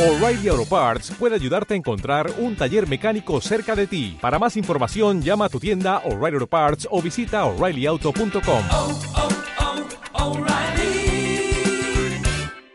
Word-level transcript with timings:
O'Reilly 0.00 0.48
Auto 0.48 0.64
Parts 0.66 1.14
puede 1.18 1.34
ayudarte 1.34 1.74
a 1.74 1.76
encontrar 1.76 2.26
un 2.38 2.56
taller 2.56 2.88
mecánico 2.88 3.38
cerca 3.42 3.76
de 3.76 3.86
ti. 3.86 4.16
Para 4.20 4.38
más 4.38 4.56
información, 4.56 5.20
llama 5.20 5.44
a 5.44 5.48
tu 5.50 5.60
tienda 5.60 5.98
O'Reilly 5.98 6.36
Auto 6.36 6.46
Parts 6.46 6.88
o 6.90 7.02
visita 7.02 7.44
oreillyauto.com. 7.44 8.62
oh, 8.72 9.00
oh, 10.16 10.30
O'Reilly 10.30 11.52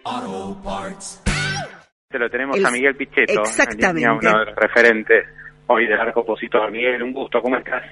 Auto 0.03 0.61
Parts. 0.63 1.23
Te 2.09 2.19
lo 2.19 2.29
tenemos 2.29 2.57
El- 2.57 2.65
a 2.67 2.69
Miguel 2.71 2.95
Pichetto, 2.95 3.41
Exactamente. 3.41 4.07
uno 4.07 4.39
de 4.39 4.45
los 4.45 4.55
referentes 4.55 5.25
hoy 5.65 5.87
del 5.87 5.99
arco 5.99 6.19
opositor. 6.19 6.69
Miguel, 6.71 7.01
un 7.01 7.11
gusto, 7.13 7.41
¿cómo 7.41 7.57
estás? 7.57 7.83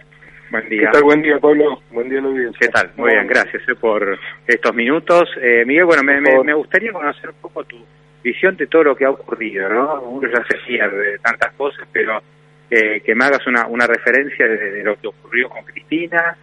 Buen 0.52 0.64
¿Qué 0.70 0.76
día. 0.76 0.92
tal? 0.92 1.02
Buen 1.02 1.24
día, 1.24 1.40
Pablo. 1.40 1.82
Buen 1.92 2.08
día, 2.08 2.20
audiencia. 2.20 2.60
¿Qué 2.60 2.68
tal? 2.68 2.92
Muy 2.98 3.10
bien, 3.12 3.26
gracias 3.26 3.64
eh, 3.68 3.74
por 3.82 4.20
estos 4.46 4.76
minutos. 4.76 5.24
Eh, 5.42 5.64
Miguel, 5.66 5.86
bueno, 5.86 6.04
me, 6.04 6.22
me 6.22 6.54
gustaría 6.54 6.92
conocer 6.94 7.32
un 7.32 7.36
poco 7.42 7.64
tu 7.64 7.78
visión 8.24 8.56
de 8.58 8.68
todo 8.68 8.84
lo 8.86 8.96
que 8.96 9.06
ha 9.06 9.10
ocurrido, 9.10 9.68
¿no? 9.70 10.02
Uno 10.02 10.28
ya 10.30 10.44
se 10.46 10.58
fía 10.60 10.88
de 10.88 11.20
tantas 11.20 11.54
cosas, 11.54 11.88
pero 11.92 12.22
eh, 12.70 13.02
que 13.02 13.14
me 13.16 13.26
hagas 13.26 13.46
una, 13.48 13.68
una 13.68 13.86
referencia 13.86 14.48
de, 14.48 14.84
lo 14.84 14.96
que 15.00 15.08
ocurrió 15.08 15.50
con 15.50 15.64
Cristina 15.66 16.38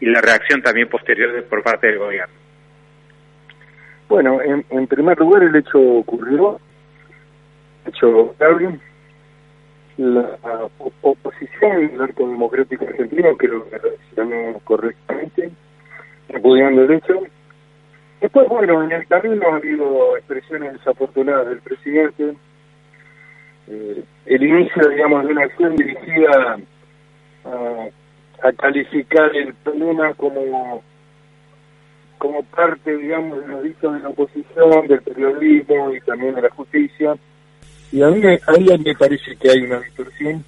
y 0.00 0.06
la 0.06 0.20
reacción 0.20 0.62
también 0.62 0.88
posterior 0.88 1.32
de- 1.32 1.42
por 1.42 1.62
parte 1.62 1.88
del 1.88 1.98
gobierno. 1.98 2.34
Bueno, 4.08 4.40
en, 4.42 4.64
en 4.70 4.86
primer 4.86 5.18
lugar, 5.18 5.42
el 5.42 5.56
hecho 5.56 5.78
ocurrió, 5.80 6.60
el 7.84 7.92
hecho 7.92 8.34
grave. 8.38 8.78
La 9.96 10.38
oposición 11.02 11.86
del 11.86 12.00
arco 12.02 12.26
democrático 12.28 12.84
argentino 12.84 13.36
que 13.36 13.46
reaccionó 13.46 14.58
correctamente, 14.64 15.50
repudiando 16.28 16.82
el 16.82 16.90
hecho. 16.92 17.22
Después, 18.24 18.48
bueno, 18.48 18.82
en 18.82 18.90
el 18.90 19.06
camino 19.06 19.46
ha 19.52 19.56
habido 19.56 20.16
expresiones 20.16 20.72
desafortunadas 20.72 21.46
del 21.46 21.58
presidente. 21.58 22.32
Eh, 23.68 24.02
el 24.24 24.42
inicio, 24.42 24.88
digamos, 24.88 25.26
de 25.26 25.32
una 25.32 25.44
acción 25.44 25.76
dirigida 25.76 26.56
a, 27.44 27.88
a 28.48 28.52
calificar 28.54 29.36
el 29.36 29.52
problema 29.52 30.14
como 30.14 30.82
como 32.16 32.42
parte, 32.44 32.96
digamos, 32.96 33.42
de 33.42 33.46
los 33.48 33.62
dichos 33.62 33.92
de 33.92 34.00
la 34.00 34.08
oposición, 34.08 34.88
del 34.88 35.02
periodismo 35.02 35.92
y 35.92 36.00
también 36.00 36.34
de 36.34 36.40
la 36.40 36.48
justicia. 36.48 37.14
Y 37.92 38.00
a 38.02 38.08
mí 38.08 38.20
me- 38.20 38.40
ahí 38.46 38.78
me 38.82 38.94
parece 38.94 39.36
que 39.36 39.50
hay 39.50 39.58
una 39.64 39.80
distorsión. 39.80 40.42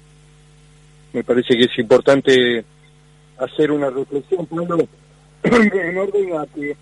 Me 1.13 1.23
parece 1.23 1.55
que 1.55 1.65
es 1.65 1.77
importante 1.77 2.65
hacer 3.37 3.69
una 3.71 3.91
reflexión, 3.91 4.47
Pablo, 4.47 4.79
en 5.43 5.97
orden 5.99 6.33
a 6.39 6.47
que 6.55 6.75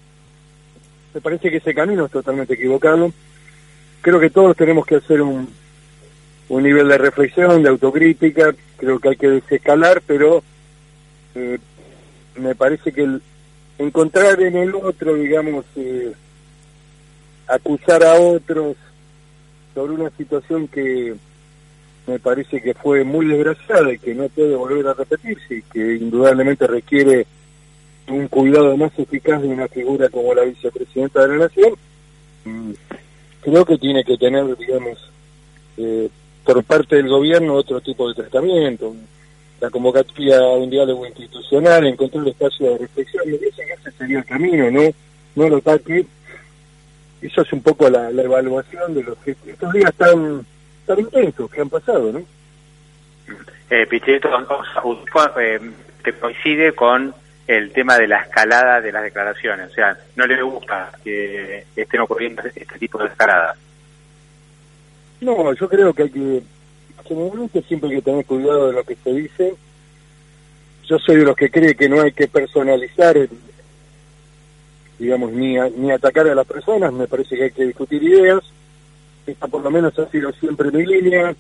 me 1.16 1.22
parece 1.22 1.50
que 1.50 1.58
ese 1.58 1.74
camino 1.74 2.06
es 2.06 2.12
totalmente 2.12 2.56
equivocado. 2.56 3.12
Creo 4.02 4.20
que 4.20 4.30
todos 4.30 4.56
tenemos 4.58 4.86
que 4.86 4.96
hacer 4.96 5.22
un, 5.22 5.48
un 6.50 6.64
nivel 6.64 6.90
de 6.90 6.98
reflexión, 6.98 7.64
de 7.64 7.70
autocrítica. 7.70 8.54
Creo 8.76 9.00
que 9.00 9.10
hay 9.10 9.16
que 9.16 9.30
desescalar, 9.30 10.02
pero 10.06 10.44
eh, 11.36 11.58
me 12.36 12.54
parece 12.54 12.92
que 12.92 13.04
el, 13.04 13.22
encontrar 13.78 14.42
en 14.42 14.58
el 14.58 14.76
otro, 14.76 15.16
digamos, 15.16 15.64
eh, 15.78 16.12
acusar 17.48 18.04
a 18.04 18.16
otros 18.16 18.76
sobre 19.74 19.94
una 19.94 20.10
situación 20.18 20.68
que 20.68 21.16
me 22.08 22.20
parece 22.20 22.62
que 22.62 22.74
fue 22.74 23.06
muy 23.06 23.26
desgraciada 23.26 23.94
y 23.94 24.00
que 24.00 24.14
no 24.14 24.28
puede 24.28 24.54
volver 24.54 24.86
a 24.88 24.94
repetirse 24.94 25.56
y 25.56 25.62
que 25.62 25.96
indudablemente 25.96 26.68
requiere 26.68 27.26
un 28.08 28.28
cuidado 28.28 28.76
más 28.78 28.92
eficaz 28.98 29.42
de 29.42 29.48
una 29.48 29.68
figura 29.68 30.10
como 30.10 30.34
la 30.34 30.44
vicepresidenta 30.44 31.22
de 31.22 31.28
la 31.30 31.46
Nación, 31.46 31.74
mm, 32.46 32.72
creo 33.42 33.66
que 33.66 33.78
tiene 33.78 34.04
que 34.04 34.18
tener, 34.18 34.56
digamos, 34.58 35.12
eh, 35.78 36.10
por 36.44 36.64
parte 36.64 36.96
del 36.98 37.10
gobierno 37.10 37.56
otro 37.56 37.82
tipo 37.82 38.08
de 38.08 38.16
tratamiento, 38.16 38.96
la 39.60 39.70
convocatoria 39.70 40.38
a 40.38 40.58
un 40.58 40.70
diálogo 40.70 41.06
institucional, 41.06 41.88
encontrar 41.88 42.28
espacio 42.28 42.72
de 42.72 42.78
reflexión, 42.78 43.24
me 43.26 43.38
parece 43.38 43.66
que 43.66 43.74
ese 43.74 43.92
sería 43.98 44.20
el 44.20 44.26
camino, 44.26 44.70
¿no? 44.70 44.82
No 45.36 45.50
lo 45.50 45.58
ataque. 45.58 46.06
Eso 47.22 47.42
es 47.42 47.54
un 47.54 47.62
poco 47.62 47.90
la, 47.90 48.12
la 48.12 48.24
evaluación 48.24 48.94
de 48.94 49.04
los 49.04 49.18
que 49.20 49.32
estos 49.32 49.74
días 49.74 49.94
tan, 49.96 50.46
tan 50.86 51.00
intensos 51.00 51.50
que 51.50 51.62
han 51.62 51.70
pasado, 51.70 52.12
¿no? 52.12 52.24
Eh, 53.70 53.88
Pichetto, 53.88 54.30
eh, 55.40 55.60
te 56.04 56.14
coincide 56.14 56.74
con 56.74 57.16
el 57.48 57.72
tema 57.72 57.98
de 57.98 58.08
la 58.08 58.22
escalada 58.22 58.82
de 58.82 58.92
las 58.92 59.04
declaraciones, 59.04 59.70
o 59.72 59.74
sea, 59.74 59.98
no 60.16 60.26
le 60.26 60.42
gusta 60.42 60.92
que 61.04 61.66
estén 61.76 62.02
ocurriendo 62.02 62.42
este 62.44 62.80
tipo 62.80 62.98
de 63.00 63.08
escaladas. 63.08 63.58
No, 65.22 65.54
yo 65.54 65.70
creo 65.70 65.94
que 65.94 66.04
hay 66.04 66.10
que, 66.10 66.42
generalmente 67.08 67.62
siempre 67.64 67.90
hay 67.90 67.96
que 67.98 68.02
tener 68.02 68.26
cuidado 68.26 68.68
de 68.68 68.74
lo 68.74 68.84
que 68.84 68.96
se 68.96 69.12
dice. 69.14 69.54
Yo 70.88 70.98
soy 71.00 71.18
de 71.18 71.24
los 71.26 71.36
que 71.36 71.50
cree 71.50 71.76
que 71.76 71.88
no 71.90 72.02
hay 72.02 72.12
que 72.12 72.28
personalizar, 72.28 73.16
digamos, 75.00 75.32
ni, 75.32 75.58
a- 75.58 75.70
ni 75.70 75.92
atacar 75.92 76.28
a 76.28 76.36
las 76.36 76.48
personas, 76.48 76.92
me 76.94 77.08
parece 77.08 77.36
que 77.36 77.44
hay 77.46 77.52
que 77.52 77.66
discutir 77.66 78.02
ideas. 78.04 78.42
Esta 79.28 79.48
por 79.48 79.62
lo 79.64 79.72
menos 79.72 79.98
ha 80.00 80.08
sido 80.10 80.32
siempre 80.34 80.72
mi 80.72 80.86
línea 80.86 81.34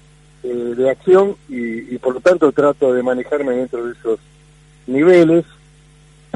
eh, 0.44 0.48
de 0.48 0.90
acción 0.90 1.36
y, 1.50 1.96
y 1.96 1.98
por 2.00 2.16
lo 2.16 2.20
tanto 2.20 2.52
trato 2.52 2.94
de 2.94 3.04
manejarme 3.04 3.54
dentro 3.56 3.86
de 3.86 3.94
esos 3.94 4.20
niveles 4.88 5.46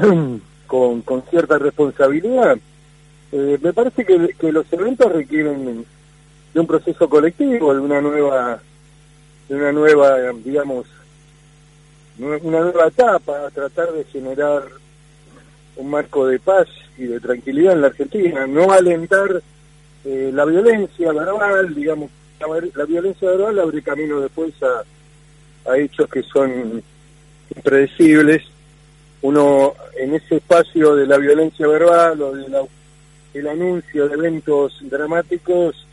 con, 0.66 1.02
con 1.02 1.22
cierta 1.30 1.58
responsabilidad. 1.58 2.58
Eh, 3.32 3.58
me 3.62 3.72
parece 3.72 4.04
que, 4.04 4.52
los 4.52 4.72
eventos 4.72 5.12
requieren 5.12 5.86
de 6.52 6.60
un 6.60 6.66
proceso 6.66 7.08
colectivo, 7.08 7.74
de 7.74 7.80
una 7.80 8.00
nueva, 8.00 8.60
de 9.48 9.54
una 9.54 9.72
nueva, 9.72 10.16
digamos, 10.44 10.86
una 12.18 12.60
nueva 12.60 12.88
etapa, 12.88 13.50
tratar 13.50 13.92
de 13.92 14.04
generar 14.04 14.64
un 15.76 15.90
marco 15.90 16.26
de 16.26 16.38
paz 16.38 16.68
y 16.98 17.04
de 17.04 17.20
tranquilidad 17.20 17.72
en 17.72 17.80
la 17.80 17.86
Argentina, 17.86 18.46
no 18.46 18.72
alentar 18.72 19.42
eh, 20.04 20.30
la 20.34 20.44
violencia 20.44 21.12
verbal, 21.12 21.74
digamos, 21.74 22.10
la, 22.40 22.46
la 22.74 22.84
violencia 22.84 23.28
verbal 23.30 23.58
abre 23.60 23.82
camino 23.82 24.20
después 24.20 24.52
a, 24.62 25.70
a 25.70 25.78
hechos 25.78 26.08
que 26.08 26.22
son 26.22 26.82
impredecibles. 27.54 28.42
Uno 29.22 29.74
en 29.98 30.14
ese 30.14 30.36
espacio 30.36 30.94
de 30.96 31.06
la 31.06 31.18
violencia 31.18 31.66
verbal 31.66 32.20
o 32.22 32.32
del 32.32 32.54
el 33.32 33.46
anuncio 33.46 34.08
de 34.08 34.14
eventos 34.14 34.78
dramáticos 34.82 35.86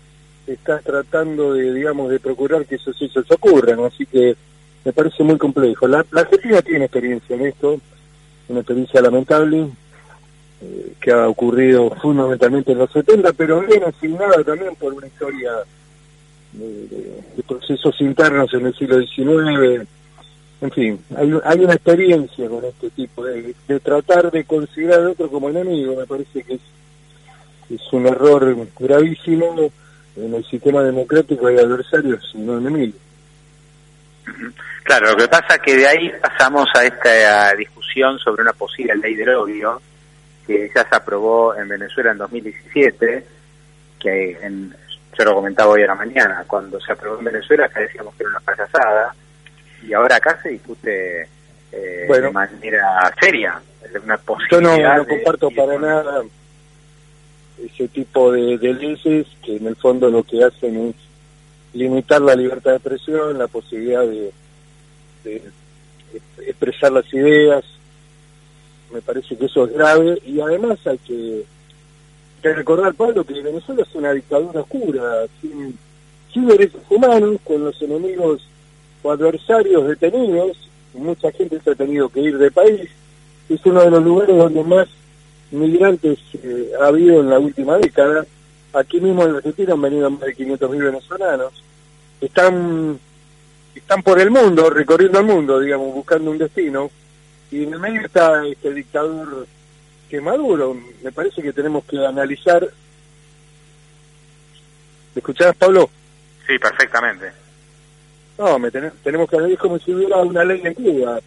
está 0.48 0.80
tratando 0.80 1.54
de, 1.54 1.74
digamos, 1.74 2.10
de 2.10 2.20
procurar 2.20 2.66
que 2.66 2.76
esos 2.76 3.00
hechos 3.02 3.30
ocurran, 3.30 3.84
así 3.84 4.06
que 4.06 4.36
me 4.86 4.94
parece 4.94 5.24
muy 5.24 5.38
complejo. 5.38 5.88
La, 5.88 6.06
Argentina 6.14 6.62
tiene 6.62 6.86
experiencia 6.86 7.36
en 7.36 7.46
esto, 7.46 7.80
una 8.48 8.62
experiencia 8.62 9.02
lamentable, 9.02 9.68
eh, 10.62 10.94
que 11.00 11.12
ha 11.12 11.28
ocurrido 11.28 11.90
fundamentalmente 12.02 12.72
en 12.72 12.80
los 12.80 12.92
70, 12.92 13.34
pero 13.34 13.60
bien 13.62 13.84
asignada 13.84 14.44
también 14.44 14.74
por 14.76 14.94
una 14.94 15.06
historia 15.06 15.52
de- 16.54 16.88
de 17.36 17.44
procesos 17.48 18.00
internos 18.02 18.52
en 18.54 18.66
el 18.66 18.74
siglo 18.76 19.00
XIX. 19.00 19.86
En 20.59 20.72
fin, 20.72 21.00
hay, 21.16 21.31
hay 21.44 21.59
una 21.59 21.73
experiencia 21.73 22.50
con 22.50 22.66
este 22.66 22.90
tipo 22.90 23.23
de, 23.23 23.53
de 23.68 23.79
tratar 23.79 24.31
de 24.31 24.44
considerar 24.44 25.01
al 25.01 25.07
otro 25.07 25.29
como 25.29 25.50
enemigo, 25.50 25.95
me 25.95 26.07
parece 26.07 26.44
que 26.44 26.56
es, 26.56 27.81
un 27.91 28.07
error 28.07 28.68
gravísimo. 28.79 29.72
En 30.16 30.34
el 30.34 30.44
sistema 30.45 30.81
democrático 30.81 31.45
hay 31.45 31.57
adversarios 31.57 32.31
y 32.34 32.40
no 32.40 32.57
enemigos. 32.57 33.00
Claro, 34.84 35.12
lo 35.12 35.16
que 35.16 35.28
pasa 35.28 35.56
es 35.56 35.62
que 35.62 35.75
de 35.75 35.88
ahí 35.88 36.12
pasamos 36.19 36.66
a 36.74 36.84
esta 36.84 37.53
discusión 37.56 38.18
sobre 38.18 38.41
una 38.41 38.53
posible 38.53 38.95
ley 38.95 39.16
del 39.16 39.29
odio 39.35 39.81
que 40.47 40.72
ya 40.74 40.88
se 40.88 40.95
aprobó 40.95 41.56
en 41.56 41.68
Venezuela 41.68 42.12
en 42.12 42.18
2017, 42.18 43.25
que 44.00 44.31
en, 44.41 44.74
yo 45.18 45.25
lo 45.25 45.35
comentaba 45.35 45.74
hoy 45.74 45.84
a 45.84 45.88
la 45.88 45.95
mañana, 45.95 46.45
cuando 46.47 46.79
se 46.79 46.94
aprobó 46.94 47.19
en 47.19 47.25
Venezuela 47.25 47.65
acá 47.65 47.81
decíamos 47.81 48.15
que 48.15 48.24
era 48.24 48.30
una 48.30 48.39
payasada, 48.39 49.13
y 49.83 49.94
ahora 49.94 50.15
acá 50.18 50.39
se 50.41 50.50
discute 50.50 51.27
eh, 51.71 52.06
Bueno. 52.07 52.27
de 52.27 52.31
manera 52.33 53.13
seria, 53.19 53.62
una 54.03 54.19
Yo 54.51 54.62
no, 54.62 54.77
no 54.77 55.03
de- 55.03 55.07
comparto 55.07 55.50
para 55.51 55.77
nada 55.79 56.24
ese 57.63 57.88
tipo 57.88 58.31
de, 58.31 58.57
de 58.57 58.74
leyes 58.74 59.27
que 59.44 59.56
en 59.57 59.68
el 59.68 59.75
fondo 59.75 60.09
lo 60.09 60.24
que 60.24 60.44
hacen 60.44 60.89
es 60.89 60.95
limitar 61.74 62.21
la 62.21 62.35
libertad 62.35 62.71
de 62.71 62.77
expresión, 62.77 63.38
la 63.38 63.47
posibilidad 63.47 64.01
de, 64.06 64.31
de 65.24 65.41
expresar 66.45 66.91
las 66.91 67.12
ideas. 67.13 67.63
Me 68.94 69.01
parece 69.01 69.35
que 69.38 69.45
eso 69.47 69.65
es 69.65 69.74
grave 69.74 70.21
y 70.25 70.39
además 70.39 70.77
hay 70.85 70.97
que, 71.00 71.44
que 72.41 72.53
recordar, 72.53 72.94
Pablo, 72.94 73.24
que 73.25 73.41
Venezuela 73.41 73.81
es 73.83 73.95
una 73.95 74.13
dictadura 74.13 74.62
oscura, 74.62 75.25
sin, 75.41 75.77
sin 76.33 76.47
derechos 76.47 76.81
humanos, 76.89 77.38
con 77.44 77.63
los 77.63 77.81
enemigos 77.81 78.47
adversarios 79.12 79.88
detenidos, 79.88 80.69
mucha 80.94 81.31
gente 81.31 81.59
se 81.62 81.71
ha 81.71 81.75
tenido 81.75 82.09
que 82.09 82.21
ir 82.21 82.38
de 82.38 82.51
país, 82.51 82.89
es 83.50 83.65
uno 83.65 83.81
de 83.81 83.92
los 83.92 84.04
lugares 84.04 84.36
donde 84.36 84.63
más 84.63 84.88
migrantes 85.51 86.19
eh, 86.44 86.71
ha 86.81 86.88
habido 86.88 87.21
en 87.21 87.30
la 87.30 87.39
última 87.39 87.77
década, 87.77 88.25
aquí 88.74 89.00
mismo 89.00 89.24
en 89.24 89.36
Argentina 89.36 89.74
han 89.74 89.81
venido 89.81 90.09
más 90.09 90.21
de 90.21 90.36
500.000 90.36 90.83
venezolanos, 90.83 91.63
están, 92.19 93.00
están 93.75 94.04
por 94.04 94.19
el 94.19 94.31
mundo, 94.31 94.69
recorriendo 94.69 95.19
el 95.19 95.25
mundo, 95.25 95.60
digamos, 95.60 95.94
buscando 95.94 96.31
un 96.31 96.38
destino, 96.38 96.89
y 97.51 97.63
en 97.63 97.74
el 97.74 97.80
medio 97.80 98.01
está 98.01 98.45
este 98.45 98.74
dictador 98.74 99.48
que 100.10 100.21
Maduro, 100.21 100.75
me 101.03 101.12
parece 101.12 101.42
que 101.42 101.53
tenemos 101.53 101.83
que 101.86 101.98
analizar. 102.06 102.62
¿Me 105.13 105.19
escuchabas, 105.19 105.56
Pablo? 105.56 105.89
Sí, 106.45 106.57
perfectamente. 106.60 107.47
No, 108.38 108.60
me 108.60 108.69
ten- 108.72 108.92
tenemos 109.04 109.30
que 109.30 109.38
analizar 109.38 109.62
como 109.62 109.80
si 109.80 109.94
hubiera 109.94 110.18
una 110.18 110.44
ley 110.44 110.62
en 110.63 110.74
Cuba. 110.74 111.19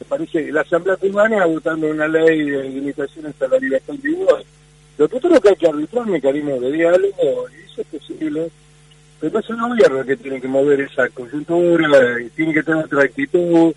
Me 0.00 0.06
parece 0.08 0.50
la 0.52 0.60
Asamblea 0.62 0.96
Cubana 0.96 1.44
votando 1.46 1.88
una 1.88 2.06
ley 2.08 2.50
de 2.50 2.62
limitaciones 2.68 3.34
a 3.42 3.48
la 3.48 3.58
libertad 3.58 3.94
individual. 3.94 4.44
Lo 4.96 5.08
que 5.08 5.20
creo 5.20 5.40
que 5.40 5.48
hay 5.50 5.56
que 5.56 5.68
arbitrar 5.68 6.06
mecanismos 6.06 6.60
de 6.60 6.72
diálogo, 6.72 7.46
y 7.50 7.70
eso 7.70 7.82
es 7.82 7.86
posible, 7.86 8.48
pero 9.20 9.38
es 9.40 9.50
el 9.50 9.56
gobierno 9.56 10.04
que 10.04 10.16
tiene 10.16 10.40
que 10.40 10.48
mover 10.48 10.80
esa 10.80 11.08
coyuntura, 11.10 12.16
tiene 12.34 12.54
que 12.54 12.62
tener 12.62 12.84
otra 12.84 13.02
actitud. 13.02 13.72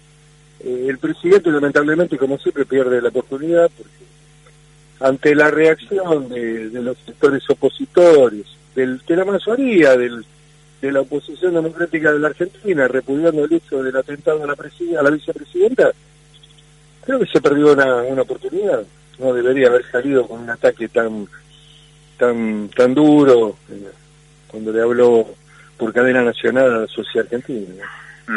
Eh, 0.64 0.86
el 0.90 0.98
presidente, 1.00 1.50
lamentablemente, 1.50 2.18
como 2.18 2.38
siempre, 2.38 2.66
pierde 2.66 3.02
la 3.02 3.10
oportunidad 3.10 3.70
porque 3.76 3.92
ante 5.00 5.34
la 5.34 5.50
reacción 5.50 6.30
de, 6.30 6.70
de 6.70 6.82
los 6.84 6.98
sectores 7.00 7.48
opositores, 7.50 8.46
del, 8.76 9.00
de 9.06 9.16
la 9.16 9.26
mayoría 9.26 9.98
del, 9.98 10.24
de 10.82 10.92
la 10.92 11.02
oposición 11.02 11.54
democrática 11.54 12.12
de 12.12 12.20
la 12.20 12.30
Argentina, 12.30 12.88
repudiando 12.88 13.46
el 13.46 13.54
hecho 13.54 13.84
del 13.84 13.96
atentado 13.96 14.44
a 14.44 14.48
la, 14.48 14.54
a 14.54 15.04
la 15.04 15.10
vicepresidenta, 15.12 15.92
creo 17.06 17.20
que 17.20 17.28
se 17.28 17.40
perdió 17.40 17.74
una, 17.74 18.22
oportunidad. 18.22 18.84
No 19.20 19.34
debería 19.34 19.68
haber 19.68 19.90
salido 19.92 20.28
con 20.28 20.42
un 20.42 20.50
ataque 20.50 20.88
tan 20.88 21.28
tan 22.18 22.70
tan 22.70 22.94
duro 22.94 23.58
eh, 23.70 23.92
cuando 24.48 24.72
le 24.72 24.82
habló 24.82 25.28
por 25.78 25.94
cadena 25.94 26.24
nacional 26.24 26.74
a 26.74 26.78
la 26.80 26.88
sociedad 26.88 27.26
argentina. 27.26 27.86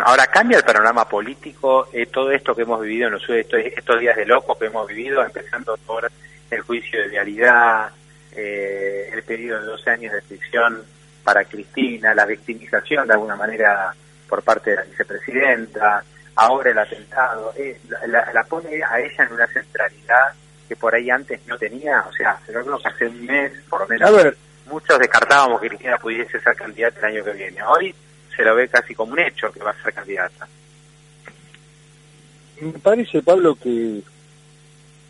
Ahora 0.04 0.26
cambia 0.26 0.58
el 0.58 0.64
panorama 0.64 1.08
político, 1.08 1.88
eh, 1.92 2.06
todo 2.06 2.30
esto 2.30 2.54
que 2.54 2.62
hemos 2.62 2.80
vivido 2.82 3.06
en 3.06 3.14
los 3.14 3.28
estos, 3.28 3.60
estos 3.60 4.00
días 4.00 4.16
de 4.16 4.26
locos 4.26 4.58
que 4.58 4.66
hemos 4.66 4.86
vivido, 4.88 5.22
empezando 5.22 5.76
por 5.86 6.10
el 6.50 6.60
juicio 6.62 7.00
de 7.00 7.08
vialidad, 7.08 7.90
eh, 8.32 9.10
el 9.12 9.22
periodo 9.22 9.60
de 9.60 9.66
12 9.66 9.90
años 9.90 10.12
de 10.12 10.22
prisión 10.22 10.82
para 11.24 11.44
Cristina, 11.44 12.14
la 12.14 12.26
victimización 12.26 13.08
de 13.08 13.14
alguna 13.14 13.34
manera 13.34 13.94
por 14.28 14.42
parte 14.42 14.70
de 14.70 14.76
la 14.76 14.82
vicepresidenta, 14.82 16.04
ahora 16.36 16.70
el 16.70 16.78
atentado, 16.78 17.52
eh, 17.56 17.80
la, 18.06 18.44
pone 18.44 18.82
a 18.82 19.00
ella 19.00 19.24
en 19.24 19.32
una 19.32 19.46
centralidad 19.46 20.32
que 20.68 20.76
por 20.76 20.94
ahí 20.94 21.10
antes 21.10 21.40
no 21.46 21.56
tenía, 21.58 22.04
o 22.08 22.12
sea, 22.12 22.38
yo 22.46 22.62
creo 22.62 22.78
que 22.78 22.88
hace 22.88 23.06
un 23.06 23.26
mes, 23.26 23.52
por 23.68 23.80
lo 23.80 23.88
menos, 23.88 24.08
A 24.08 24.12
ver, 24.12 24.36
muchos 24.66 24.98
descartábamos 24.98 25.60
que 25.60 25.68
Cristina 25.68 25.98
pudiese 25.98 26.40
ser 26.40 26.54
candidata 26.56 27.00
el 27.00 27.16
año 27.16 27.24
que 27.24 27.32
viene. 27.32 27.62
Hoy 27.62 27.94
se 28.34 28.42
lo 28.42 28.54
ve 28.54 28.68
casi 28.68 28.94
como 28.94 29.12
un 29.12 29.20
hecho 29.20 29.52
que 29.52 29.60
va 29.60 29.70
a 29.70 29.82
ser 29.82 29.92
candidata. 29.92 30.48
me 32.60 32.72
parece, 32.72 33.22
Pablo, 33.22 33.54
que, 33.56 34.02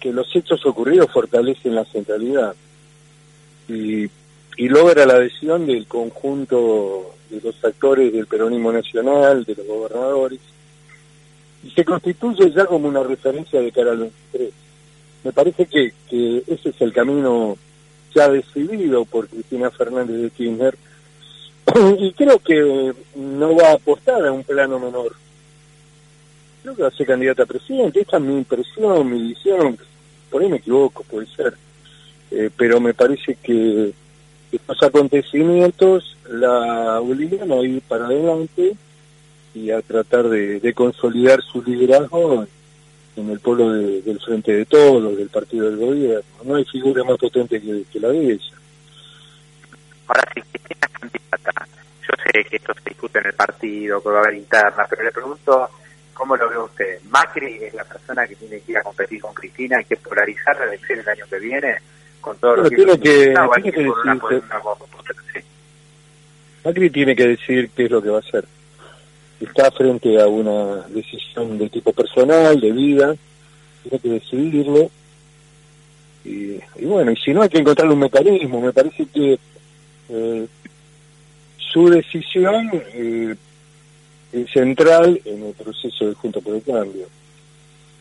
que 0.00 0.12
los 0.12 0.26
hechos 0.34 0.64
ocurridos 0.66 1.10
fortalecen 1.12 1.74
la 1.74 1.84
centralidad 1.84 2.54
y, 3.68 4.10
y 4.56 4.68
logra 4.68 5.06
la 5.06 5.14
adhesión 5.14 5.66
del 5.66 5.86
conjunto 5.86 7.14
de 7.30 7.40
los 7.40 7.64
actores 7.64 8.12
del 8.12 8.26
peronismo 8.26 8.72
nacional, 8.72 9.44
de 9.44 9.54
los 9.54 9.66
gobernadores, 9.66 10.40
y 11.62 11.70
se 11.70 11.84
constituye 11.84 12.50
ya 12.52 12.66
como 12.66 12.88
una 12.88 13.02
referencia 13.02 13.60
de 13.60 13.72
cara 13.72 13.92
al 13.92 13.98
23. 13.98 14.50
Me 15.24 15.32
parece 15.32 15.66
que, 15.66 15.92
que 16.08 16.44
ese 16.46 16.68
es 16.68 16.80
el 16.80 16.92
camino 16.92 17.56
ya 18.14 18.28
decidido 18.28 19.04
por 19.04 19.28
Cristina 19.28 19.70
Fernández 19.70 20.20
de 20.20 20.30
Kirchner 20.30 20.76
y 21.98 22.12
creo 22.12 22.38
que 22.38 22.92
no 23.16 23.56
va 23.56 23.70
a 23.70 23.74
apostar 23.74 24.24
a 24.26 24.32
un 24.32 24.44
plano 24.44 24.78
menor 24.78 25.12
creo 26.64 26.74
que 26.74 26.82
va 26.82 26.88
a 26.88 26.92
ser 26.92 27.06
candidata 27.06 27.42
a 27.42 27.46
presidente. 27.46 28.00
Esta 28.00 28.16
es 28.16 28.22
mi 28.22 28.38
impresión, 28.38 29.10
mi 29.10 29.28
visión. 29.28 29.78
Por 30.30 30.42
ahí 30.42 30.48
me 30.48 30.56
equivoco, 30.56 31.04
puede 31.04 31.26
ser. 31.26 31.54
Eh, 32.30 32.50
pero 32.56 32.80
me 32.80 32.94
parece 32.94 33.36
que 33.42 33.92
estos 34.56 34.82
acontecimientos 34.82 36.16
la 36.28 37.00
obligan 37.00 37.50
a 37.52 37.56
ir 37.56 37.80
para 37.82 38.06
adelante 38.06 38.74
y 39.54 39.70
a 39.70 39.80
tratar 39.82 40.28
de, 40.28 40.72
consolidar 40.74 41.40
su 41.42 41.62
liderazgo 41.62 42.46
en 43.16 43.30
el 43.30 43.38
de- 43.38 44.02
del 44.02 44.20
Frente 44.20 44.52
de 44.52 44.64
Todos, 44.64 45.16
del 45.16 45.28
Partido 45.28 45.70
del 45.70 45.76
Gobierno. 45.76 46.22
No 46.44 46.56
hay 46.56 46.64
figura 46.64 47.04
más 47.04 47.16
potente 47.18 47.60
que, 47.60 48.00
la 48.00 48.08
de 48.08 48.32
ella. 48.32 48.54
Ahora 50.08 50.22
sí, 50.34 50.40
Cristina 50.50 50.80
es 50.82 50.98
candidata. 50.98 51.66
Yo 52.02 52.14
sé 52.24 52.44
que 52.44 52.56
esto 52.56 52.74
se 52.74 52.90
discute 52.90 53.18
en 53.20 53.26
el 53.26 53.32
partido, 53.34 54.02
que 54.02 54.08
va 54.08 54.18
a 54.18 54.22
haber 54.22 54.34
interna, 54.34 54.86
pero 54.90 55.04
le 55.04 55.12
pregunto, 55.12 55.68
¿cómo 56.12 56.36
lo 56.36 56.48
ve 56.50 56.58
usted? 56.58 56.98
¿Macri 57.10 57.58
es 57.62 57.74
la 57.74 57.84
persona 57.84 58.26
que 58.26 58.34
tiene 58.34 58.60
que 58.60 58.72
ir 58.72 58.78
a 58.78 58.82
competir 58.82 59.20
con 59.20 59.32
Cristina? 59.34 59.78
¿Hay 59.78 59.84
que 59.84 59.96
polarizar 59.96 60.58
la 60.58 60.64
elección 60.66 60.98
el 61.00 61.08
año 61.08 61.24
que 61.30 61.38
viene? 61.38 61.76
Con 62.24 62.36
todo 62.38 62.56
lo 62.56 62.62
Bueno, 62.62 62.70
que 62.70 62.76
tiene 62.76 62.98
que- 63.00 63.10
significa, 63.10 63.46
o 63.46 63.54
hay 63.54 63.62
tiene 63.62 63.76
que 63.76 63.82
ir 63.82 63.86
que 63.86 64.00
una- 64.00 64.14
una. 64.14 64.44
Macri 66.64 66.90
tiene 66.90 67.14
que 67.14 67.26
decidir 67.28 67.70
qué 67.76 67.84
es 67.84 67.90
lo 67.90 68.02
que 68.02 68.08
va 68.08 68.16
a 68.16 68.20
hacer. 68.20 68.44
Está 69.40 69.70
frente 69.70 70.18
a 70.20 70.26
una 70.26 70.76
decisión 70.88 71.58
de 71.58 71.68
tipo 71.68 71.92
personal, 71.92 72.58
de 72.58 72.72
vida, 72.72 73.14
tiene 73.82 73.98
que 73.98 74.08
decidirlo. 74.08 74.90
Y, 76.24 76.54
y 76.76 76.84
bueno, 76.86 77.10
y 77.10 77.16
si 77.16 77.34
no 77.34 77.42
hay 77.42 77.50
que 77.50 77.58
encontrar 77.58 77.88
un 77.90 77.98
mecanismo, 77.98 78.62
me 78.62 78.72
parece 78.72 79.04
que 79.12 79.38
eh, 80.08 80.46
su 81.58 81.90
decisión 81.90 82.70
eh, 82.94 83.34
es 84.32 84.50
central 84.50 85.20
en 85.26 85.42
el 85.44 85.52
proceso 85.52 86.06
de 86.08 86.14
Junta 86.14 86.40
por 86.40 86.54
el 86.54 86.62
Cambio. 86.62 87.06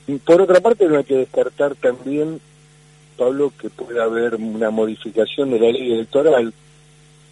Y 0.07 0.15
por 0.19 0.41
otra 0.41 0.61
parte, 0.61 0.85
no 0.87 0.97
hay 0.99 1.03
que 1.03 1.17
descartar 1.17 1.75
también, 1.75 2.39
Pablo, 3.13 3.51
que 3.59 3.69
pueda 3.69 4.03
haber 4.03 4.35
una 4.35 4.69
modificación 4.69 5.51
de 5.51 5.59
la 5.59 5.71
ley 5.71 5.93
electoral 5.93 6.53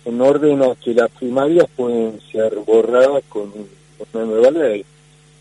en 0.05 0.21
orden 0.21 0.63
a 0.63 0.75
que 0.75 0.93
las 0.93 1.09
primarias 1.11 1.67
pueden 1.75 2.19
ser 2.31 2.55
borradas 2.55 3.23
con 3.29 3.51
una 4.13 4.25
nueva 4.25 4.51
ley. 4.51 4.85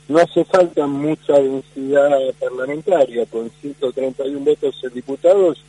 No 0.08 0.18
hace 0.18 0.44
falta 0.44 0.86
mucha 0.86 1.34
densidad 1.34 2.10
parlamentaria, 2.38 3.24
con 3.26 3.50
131 3.60 4.40
votos 4.40 4.76
en 4.82 4.94
diputados 4.94 5.62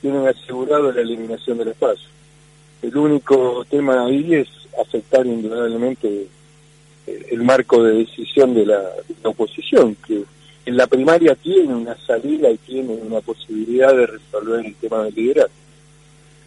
tienen 0.00 0.26
asegurado 0.26 0.92
la 0.92 1.00
eliminación 1.00 1.58
del 1.58 1.68
espacio. 1.68 2.08
El 2.80 2.96
único 2.96 3.64
tema 3.68 4.04
ahí 4.04 4.34
es 4.34 4.48
afectar 4.80 5.26
indudablemente 5.26 6.26
el, 7.06 7.42
marco 7.42 7.82
de 7.82 7.98
decisión 7.98 8.54
de 8.54 8.66
la, 8.66 8.80
de 8.80 9.14
la 9.22 9.30
oposición, 9.30 9.96
que 10.06 10.24
en 10.64 10.76
la 10.76 10.86
primaria 10.86 11.34
tiene 11.34 11.74
una 11.74 11.96
salida 12.06 12.50
y 12.50 12.58
tiene 12.58 12.94
una 12.94 13.20
posibilidad 13.20 13.94
de 13.94 14.06
resolver 14.06 14.64
el 14.64 14.74
tema 14.76 15.04
del 15.04 15.14
liderazgo. 15.14 15.52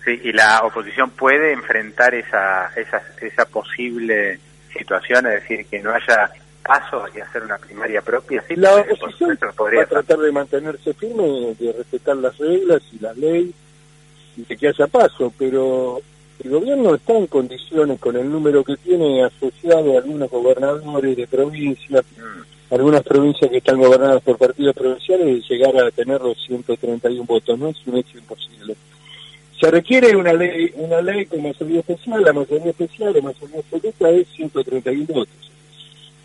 Sí, 0.03 0.19
y 0.24 0.31
la 0.31 0.62
oposición 0.63 1.10
puede 1.12 1.51
enfrentar 1.51 2.13
esa, 2.13 2.72
esa, 2.75 3.01
esa 3.22 3.45
posible 3.45 4.39
situación, 4.72 5.25
es 5.27 5.41
decir, 5.41 5.65
que 5.65 5.81
no 5.81 5.91
haya 5.91 6.31
paso 6.63 7.05
y 7.15 7.19
hacer 7.19 7.43
una 7.43 7.57
primaria 7.57 8.01
propia. 8.01 8.43
Sí, 8.48 8.55
la 8.55 8.75
oposición 8.75 9.38
va 9.41 9.81
a 9.81 9.86
tratar 9.86 10.19
de 10.19 10.31
mantenerse 10.31 10.93
firme, 10.93 11.55
de 11.60 11.74
respetar 11.74 12.17
las 12.17 12.38
reglas 12.38 12.81
y 12.91 13.00
la 13.00 13.13
ley 13.13 13.53
y 14.38 14.43
de 14.43 14.57
que 14.57 14.67
haya 14.67 14.88
paso, 14.88 15.34
pero 15.38 16.01
el 16.43 16.50
gobierno 16.50 16.95
está 16.95 17.17
en 17.17 17.27
condiciones 17.27 18.00
con 18.00 18.15
el 18.15 18.29
número 18.29 18.63
que 18.63 18.77
tiene 18.77 19.24
asociado 19.24 19.95
a 19.95 20.00
algunos 20.00 20.29
gobernadores 20.29 21.17
de 21.17 21.27
provincias, 21.27 22.05
Mm. 22.17 22.54
Algunas 22.75 23.03
provincias 23.03 23.50
que 23.50 23.58
están 23.58 23.77
gobernadas 23.77 24.22
por 24.22 24.38
partidos 24.38 24.75
provinciales, 24.75 25.48
llegar 25.50 25.77
a 25.77 25.91
tener 25.91 26.20
los 26.20 26.38
131 26.46 27.24
votos, 27.24 27.58
no 27.58 27.70
es 27.70 27.77
un 27.88 27.98
hecho 27.98 28.17
imposible. 28.17 28.75
Se 29.60 29.72
requiere 29.72 30.15
una 30.15 30.34
ley, 30.34 30.72
una 30.75 31.01
ley 31.01 31.25
con 31.25 31.41
mayoría 31.41 31.79
especial, 31.79 32.22
la 32.22 32.34
mayoría 32.34 32.72
especial, 32.72 33.13
la 33.13 33.22
mayoría 33.22 33.60
absoluta 33.60 34.10
es 34.10 34.27
131 34.36 35.05
votos. 35.08 35.51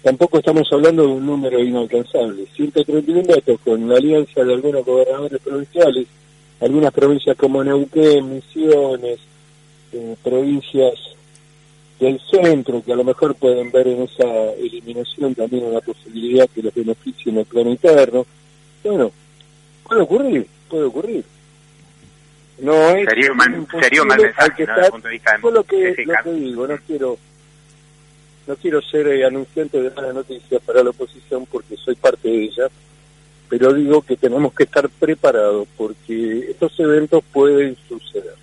Tampoco 0.02 0.38
estamos 0.38 0.68
hablando 0.72 1.02
de 1.02 1.08
un 1.08 1.24
número 1.24 1.62
inalcanzable. 1.62 2.46
131 2.56 3.22
votos 3.22 3.60
con 3.64 3.88
la 3.88 3.96
alianza 3.96 4.42
de 4.42 4.52
algunos 4.52 4.84
gobernadores 4.84 5.40
provinciales, 5.42 6.06
algunas 6.60 6.92
provincias 6.92 7.36
como 7.36 7.62
Neuquén, 7.62 8.34
Misiones, 8.34 9.20
eh, 9.92 10.16
provincias 10.22 10.94
del 12.00 12.18
centro, 12.30 12.82
que 12.82 12.92
a 12.92 12.96
lo 12.96 13.04
mejor 13.04 13.34
pueden 13.34 13.70
ver 13.70 13.86
en 13.86 14.02
esa 14.02 14.52
eliminación 14.52 15.34
también 15.34 15.64
una 15.64 15.80
posibilidad 15.80 16.48
que 16.48 16.62
los 16.62 16.74
beneficie 16.74 17.30
en 17.30 17.38
el 17.38 17.44
plano 17.44 17.70
interno. 17.70 18.26
Bueno, 18.82 19.12
puede 19.84 20.00
ocurrir, 20.00 20.46
puede 20.68 20.84
ocurrir. 20.84 21.24
No 22.58 22.90
es 22.90 23.06
Sería 23.06 23.30
un 23.30 23.36
mal, 23.36 23.66
sería 23.80 24.02
un 24.02 24.08
mal 24.08 24.20
mensaje, 24.20 24.66
punto 24.90 25.08
de 25.08 25.14
vista 25.14 25.38
yo 25.42 25.50
lo 25.50 25.64
que 25.64 25.94
digo, 26.34 26.66
no 26.66 26.76
quiero 26.86 27.18
no 28.46 28.56
quiero 28.56 28.82
ser 28.82 29.06
eh, 29.08 29.24
anunciante 29.24 29.80
de 29.80 29.90
malas 29.90 30.14
noticias 30.14 30.60
para 30.62 30.82
la 30.82 30.90
oposición 30.90 31.46
porque 31.46 31.76
soy 31.76 31.94
parte 31.94 32.28
de 32.28 32.44
ella, 32.44 32.68
pero 33.48 33.72
digo 33.72 34.02
que 34.02 34.16
tenemos 34.16 34.52
que 34.54 34.64
estar 34.64 34.88
preparados 34.88 35.68
porque 35.76 36.50
estos 36.50 36.78
eventos 36.80 37.22
pueden 37.32 37.76
suceder. 37.88 38.39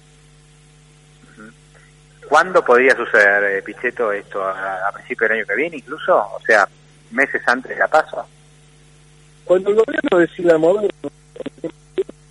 ¿Cuándo 2.38 2.64
podría 2.64 2.96
suceder, 2.96 3.44
eh, 3.46 3.64
Pichetto, 3.64 4.12
esto? 4.12 4.44
¿A, 4.44 4.88
a 4.88 4.92
principios 4.92 5.28
del 5.28 5.40
año 5.40 5.48
que 5.48 5.56
viene 5.56 5.78
incluso? 5.78 6.16
O 6.16 6.40
sea, 6.46 6.70
meses 7.10 7.42
antes 7.48 7.72
de 7.72 7.80
la 7.80 7.88
paso. 7.88 8.24
Cuando 9.44 9.72
el 9.72 9.78
gobierno 9.78 10.20
decida 10.20 10.56
mover, 10.60 10.88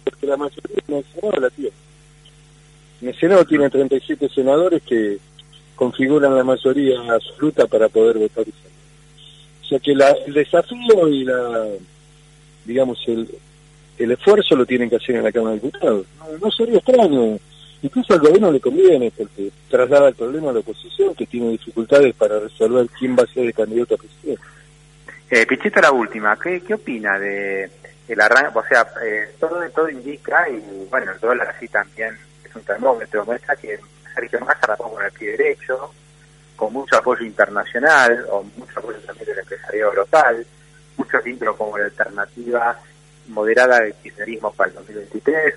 porque 0.05 0.27
la 0.29 0.37
mayoría 0.37 0.77
en 0.87 0.95
el 0.95 1.05
Senado 1.13 1.41
la 1.41 1.51
tiene. 1.51 1.73
En 3.03 3.09
el 3.09 3.19
Senado 3.19 3.45
tiene 3.47 3.69
37 3.69 4.29
senadores 4.29 4.81
que 4.85 5.19
configuran 5.75 6.37
la 6.37 6.45
mayoría 6.45 7.01
absoluta 7.13 7.67
para 7.67 7.89
poder 7.89 8.19
votar. 8.19 8.45
O 8.45 9.65
sea 9.69 9.81
que 9.81 9.93
la, 9.93 10.13
el 10.25 10.35
desafío 10.35 11.09
y 11.09 11.25
la, 11.25 11.67
digamos, 12.65 13.03
el, 13.09 13.29
el 13.99 14.13
esfuerzo 14.13 14.55
lo 14.55 14.65
tienen 14.67 14.89
que 14.89 14.97
hacer 14.97 15.17
en 15.17 15.25
la 15.25 15.33
Cámara 15.33 15.57
de 15.57 15.63
Diputados. 15.63 16.07
No, 16.21 16.39
no 16.39 16.51
sería 16.53 16.79
extraño. 16.79 17.41
Incluso 17.87 18.15
al 18.15 18.19
gobierno 18.19 18.51
le 18.51 18.59
conviene 18.59 19.13
porque 19.17 19.53
traslada 19.71 20.09
el 20.09 20.17
problema 20.17 20.51
a 20.51 20.55
la 20.55 20.59
oposición 20.59 21.15
que 21.15 21.25
tiene 21.25 21.51
dificultades 21.51 22.13
para 22.17 22.41
resolver 22.41 22.89
quién 22.99 23.15
va 23.17 23.23
a 23.23 23.33
ser 23.33 23.47
el 23.47 23.55
candidato 23.55 23.95
a 23.95 23.99
presidente. 23.99 24.43
Eh, 25.31 25.47
Pichetto, 25.47 25.81
la 25.81 25.93
última, 25.93 26.37
¿qué, 26.37 26.63
qué 26.63 26.75
opina 26.75 27.17
de 27.17 27.71
el 28.09 28.21
arranque? 28.21 28.59
O 28.59 28.65
sea, 28.67 28.89
eh, 29.05 29.29
todo, 29.39 29.61
todo 29.71 29.89
indica, 29.89 30.49
y 30.49 30.89
bueno, 30.91 31.13
el 31.13 31.21
dólar 31.21 31.49
así 31.49 31.69
también 31.69 32.19
es 32.45 32.57
un 32.57 32.63
termómetro, 32.63 33.25
muestra 33.25 33.55
que 33.55 33.79
Sergio 34.13 34.41
Massa 34.41 34.59
arrancó 34.63 34.91
con 34.91 35.05
el 35.05 35.13
pie 35.13 35.37
derecho, 35.37 35.93
con 36.57 36.73
mucho 36.73 36.97
apoyo 36.97 37.25
internacional, 37.25 38.27
o 38.31 38.43
mucho 38.57 38.81
apoyo 38.81 38.99
también 39.07 39.27
del 39.27 39.39
empresariado 39.39 39.95
local, 39.95 40.45
mucho 40.97 41.23
vínculo 41.25 41.57
como 41.57 41.79
la 41.79 41.85
alternativa 41.85 42.81
moderada 43.29 43.79
del 43.79 43.95
kirchnerismo 43.95 44.53
para 44.55 44.71
el 44.71 44.75
2023, 44.75 45.55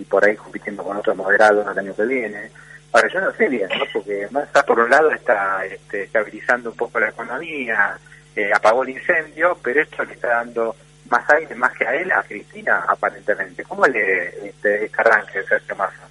y 0.00 0.04
por 0.04 0.24
ahí 0.24 0.34
compitiendo 0.36 0.82
con 0.82 0.96
otros 0.96 1.16
moderados 1.16 1.66
el 1.70 1.78
año 1.78 1.94
que 1.94 2.04
viene. 2.06 2.50
Ahora, 2.92 3.08
yo 3.12 3.20
no 3.20 3.32
sé 3.34 3.48
bien, 3.48 3.68
¿no? 3.78 3.84
Porque 3.92 4.28
Massa, 4.30 4.62
por 4.64 4.78
un 4.80 4.90
lado, 4.90 5.10
está 5.12 5.64
este, 5.66 6.04
estabilizando 6.04 6.70
un 6.70 6.76
poco 6.76 7.00
la 7.00 7.08
economía, 7.08 7.98
eh, 8.36 8.50
apagó 8.54 8.82
el 8.82 8.90
incendio, 8.90 9.56
pero 9.62 9.82
esto 9.82 10.04
le 10.04 10.14
está 10.14 10.28
dando 10.28 10.74
más 11.10 11.28
aire, 11.30 11.54
más 11.54 11.72
que 11.76 11.86
a 11.86 11.94
él, 11.94 12.10
a 12.12 12.22
Cristina, 12.22 12.84
aparentemente. 12.88 13.62
¿Cómo 13.64 13.86
le 13.86 14.48
este, 14.48 14.84
este 14.86 14.90
arranque 15.00 15.38
de 15.40 15.46
Sergio 15.46 15.76
Massa? 15.76 16.08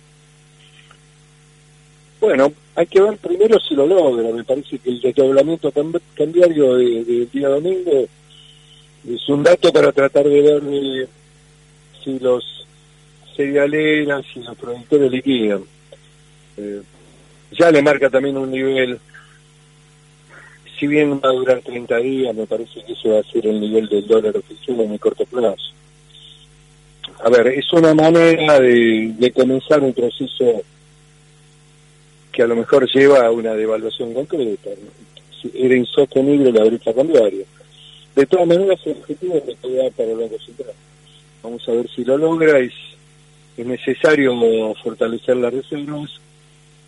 Bueno, 2.19 2.53
hay 2.75 2.85
que 2.85 3.01
ver 3.01 3.17
primero 3.17 3.59
si 3.59 3.73
lo 3.75 3.87
logra. 3.87 4.29
Me 4.31 4.43
parece 4.43 4.77
que 4.77 4.89
el 4.89 5.01
desdoblamiento 5.01 5.71
cam- 5.71 5.99
cambiario 6.15 6.75
de- 6.75 7.03
del 7.03 7.29
día 7.31 7.47
domingo 7.49 8.07
es 9.09 9.29
un 9.29 9.41
dato 9.43 9.71
para 9.73 9.91
tratar 9.91 10.25
de 10.25 10.41
ver 10.41 10.61
eh, 10.71 11.07
si 12.03 12.19
los 12.19 12.60
cerealeras 13.41 14.25
y 14.35 14.39
los 14.39 14.57
productores 14.57 15.11
liquidan. 15.11 15.63
Eh, 16.57 16.81
ya 17.51 17.71
le 17.71 17.81
marca 17.81 18.09
también 18.09 18.37
un 18.37 18.51
nivel, 18.51 18.99
si 20.79 20.87
bien 20.87 21.19
va 21.23 21.29
a 21.29 21.33
durar 21.33 21.61
30 21.61 21.97
días, 21.97 22.35
me 22.35 22.45
parece 22.45 22.83
que 22.85 22.93
ese 22.93 23.09
va 23.09 23.19
a 23.19 23.23
ser 23.23 23.45
el 23.47 23.59
nivel 23.59 23.87
del 23.87 24.07
dólar 24.07 24.37
oficial 24.37 24.79
en 24.79 24.91
el 24.91 24.99
corto 24.99 25.25
plazo. 25.25 25.73
A 27.23 27.29
ver, 27.29 27.47
es 27.47 27.71
una 27.73 27.93
manera 27.93 28.59
de, 28.59 29.31
comenzar 29.35 29.81
un 29.81 29.93
proceso 29.93 30.63
que 32.31 32.41
a 32.41 32.47
lo 32.47 32.55
mejor 32.55 32.89
lleva 32.89 33.25
a 33.25 33.31
una 33.31 33.53
devaluación 33.53 34.13
concreta. 34.13 34.69
Era 35.53 35.75
insostenible 35.75 36.51
la 36.51 36.63
brecha 36.63 36.93
cambiaria. 36.93 37.45
De 38.15 38.25
todas 38.25 38.47
maneras, 38.47 38.79
el 38.85 38.93
objetivo 38.93 39.35
es 39.35 39.45
recaudar 39.45 39.91
para 39.91 40.11
el 40.11 40.17
Banco. 40.17 40.35
Vamos 41.43 41.67
a 41.67 41.71
ver 41.71 41.89
si 41.89 42.03
lo 42.05 42.17
logra. 42.17 42.59
Es, 42.59 42.73
es 43.57 43.65
necesario 43.65 44.33
fortalecer 44.83 45.37
las 45.37 45.53
reservas. 45.53 46.09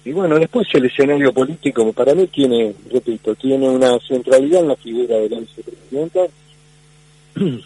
Y 0.05 0.11
bueno, 0.11 0.37
después 0.37 0.67
el 0.73 0.85
escenario 0.85 1.31
político, 1.33 1.91
para 1.93 2.13
mí 2.13 2.27
tiene, 2.27 2.73
repito, 2.91 3.35
tiene 3.35 3.69
una 3.69 3.97
centralidad 3.99 4.61
en 4.61 4.67
la 4.67 4.75
figura 4.75 5.15
de 5.17 5.29
la 5.29 5.39
vicepresidenta. 5.39 6.27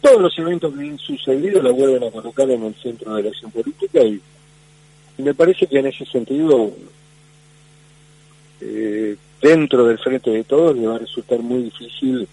Todos 0.00 0.22
los 0.22 0.38
eventos 0.38 0.72
que 0.72 0.80
han 0.80 0.98
sucedido 0.98 1.60
la 1.60 1.72
vuelven 1.72 2.04
a 2.04 2.10
colocar 2.10 2.48
en 2.50 2.62
el 2.62 2.74
centro 2.76 3.14
de 3.14 3.24
la 3.24 3.28
acción 3.28 3.50
política 3.50 4.00
y, 4.02 4.20
me 5.18 5.34
parece 5.34 5.66
que 5.66 5.78
en 5.78 5.86
ese 5.86 6.06
sentido 6.06 6.72
eh, 8.62 9.16
dentro 9.42 9.84
del 9.84 9.98
frente 9.98 10.30
de 10.30 10.44
todos 10.44 10.74
le 10.74 10.86
va 10.86 10.96
a 10.96 11.00
resultar 11.00 11.40
muy 11.40 11.64
difícil 11.64 12.26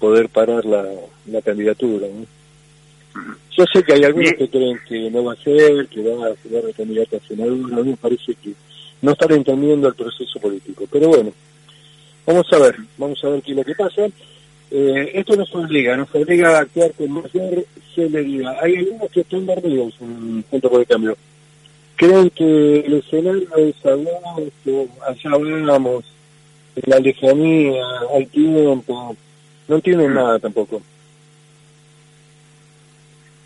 poder 0.00 0.28
parar 0.28 0.64
la, 0.64 0.84
la 1.26 1.42
candidatura. 1.42 2.08
Yo 3.56 3.64
sé 3.72 3.82
que 3.82 3.94
hay 3.94 4.04
algunos 4.04 4.32
que 4.34 4.48
creen 4.48 4.78
que 4.88 5.10
no 5.10 5.24
va 5.24 5.32
a 5.32 5.36
ser, 5.36 5.86
que 5.88 6.02
va 6.02 6.28
a 6.28 6.36
ser 6.36 6.64
la 6.64 6.72
candidata 6.72 7.16
a 7.16 7.26
senador, 7.26 7.54
a 7.72 7.82
mí 7.82 7.90
me 7.90 7.96
parece 7.96 8.34
que 8.34 8.52
no 9.02 9.12
están 9.12 9.32
entendiendo 9.32 9.88
el 9.88 9.94
proceso 9.94 10.38
político. 10.40 10.84
Pero 10.90 11.08
bueno, 11.08 11.32
vamos 12.26 12.46
a 12.52 12.58
ver, 12.58 12.76
vamos 12.96 13.22
a 13.24 13.28
ver 13.28 13.42
qué 13.42 13.50
es 13.50 13.56
lo 13.56 13.64
que 13.64 13.74
pasa. 13.74 14.06
Eh, 14.70 15.10
esto 15.14 15.34
nos 15.34 15.52
obliga, 15.54 15.96
nos 15.96 16.14
obliga 16.14 16.58
a 16.58 16.60
actuar 16.60 16.92
con 16.92 17.10
mayor 17.10 17.64
celeridad. 17.94 18.56
Hay 18.62 18.76
algunos 18.76 19.10
que 19.10 19.20
están 19.20 19.46
dormidos 19.46 19.94
en 20.00 20.42
punto 20.44 20.70
por 20.70 20.80
el 20.80 20.86
cambio. 20.86 21.16
Creen 21.96 22.30
que 22.30 22.80
el 22.80 22.94
escenario 22.94 23.48
es 23.56 23.74
agosto, 23.84 24.88
allá 25.04 25.36
en 25.36 25.66
la 26.86 27.00
lejanía, 27.00 27.82
hay 28.14 28.26
tiempo, 28.26 29.16
no 29.66 29.74
entienden 29.74 30.14
nada 30.14 30.38
tampoco. 30.38 30.80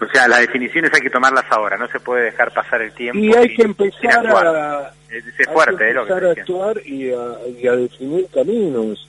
O 0.03 0.13
sea, 0.13 0.27
las 0.27 0.41
definiciones 0.41 0.91
hay 0.93 1.01
que 1.01 1.11
tomarlas 1.11 1.45
ahora, 1.51 1.77
no 1.77 1.87
se 1.89 2.01
puede 2.01 2.25
dejar 2.25 2.53
pasar 2.53 2.83
el 2.83 2.93
tiempo. 2.93 3.21
Y 3.21 3.33
hay 3.35 3.55
que 3.55 3.63
empezar 3.63 4.27
a, 4.27 4.93
Es, 5.09 5.25
hay 5.25 5.45
¿eh? 5.45 5.95
Lo 5.95 6.07
que 6.07 6.13
empezar 6.13 6.25
a 6.25 6.31
actuar 6.33 6.77
y 6.85 7.13
a, 7.13 7.37
y 7.57 7.67
a 7.69 7.73
definir 7.73 8.27
caminos 8.35 9.09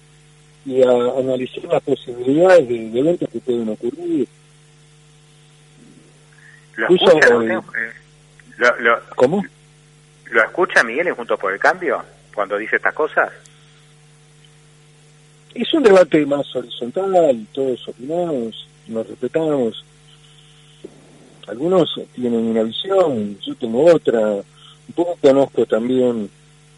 y 0.66 0.84
a 0.84 0.92
analizar 1.20 1.64
las 1.66 1.82
posibilidades 1.82 2.68
de, 2.68 2.90
de 2.92 3.00
eventos 3.00 3.30
que 3.30 3.40
pueden 3.40 3.70
ocurrir. 3.70 4.28
¿Lo 6.76 6.88
escucha, 6.88 7.28
eh, 7.28 7.92
lo, 8.58 8.80
lo, 8.80 9.00
¿Cómo? 9.16 9.44
¿Lo 10.30 10.44
escucha 10.44 10.84
Miguel 10.84 11.08
en 11.08 11.16
Juntos 11.16 11.40
por 11.40 11.54
el 11.54 11.60
Cambio 11.60 12.04
cuando 12.34 12.58
dice 12.58 12.76
estas 12.76 12.94
cosas? 12.94 13.32
Es 15.56 15.74
un 15.74 15.84
debate 15.84 16.26
más 16.26 16.56
horizontal, 16.56 17.48
todos 17.52 17.88
opinamos, 17.88 18.68
nos 18.88 19.08
respetamos. 19.08 19.86
Algunos 21.48 22.00
tienen 22.16 22.40
una 22.46 22.64
visión, 22.64 23.38
yo 23.46 23.56
tengo 23.56 23.86
otra. 23.94 24.20
Un 24.36 24.94
poco 24.96 25.18
conozco 25.22 25.66
también 25.66 26.30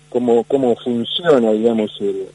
cómo, 0.10 0.44
cómo 0.44 0.76
funciona, 0.76 1.52
digamos, 1.52 1.92
el, 2.00 2.28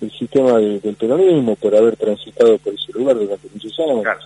el 0.00 0.10
sistema 0.12 0.58
de- 0.58 0.80
del 0.80 0.94
peronismo 0.94 1.56
por 1.56 1.74
haber 1.76 1.96
transitado 1.96 2.58
por 2.58 2.74
ese 2.74 2.92
lugar 2.92 3.16
durante 3.18 3.48
muchos 3.52 3.78
años. 3.80 4.02
Claro. 4.02 4.20